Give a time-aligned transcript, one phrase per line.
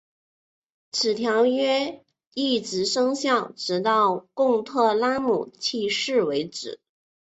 [0.91, 2.03] 此条约
[2.33, 6.79] 一直生效直到贡特拉姆去世为止。